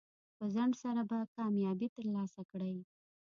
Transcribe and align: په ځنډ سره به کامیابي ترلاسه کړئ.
په 0.37 0.45
ځنډ 0.53 0.73
سره 0.83 1.01
به 1.09 1.17
کامیابي 1.37 1.87
ترلاسه 1.97 2.41
کړئ. 2.51 2.73